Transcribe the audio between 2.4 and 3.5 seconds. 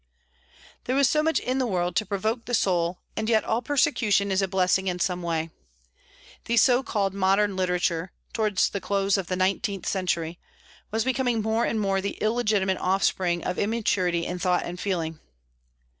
the soul, and yet